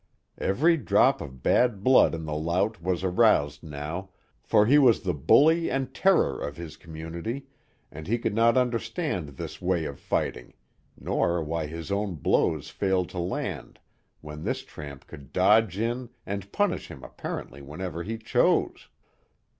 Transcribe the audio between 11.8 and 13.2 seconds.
own blows failed to